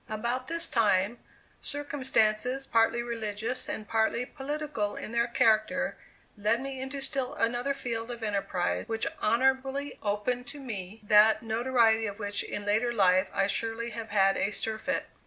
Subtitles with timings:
[0.09, 1.19] About this time,
[1.61, 5.95] circumstances partly religious and partly political in their character
[6.35, 12.07] led me into still another field of enterprise which honorably opened to me that notoriety
[12.07, 15.05] of which in later life I surely have had a surfeit.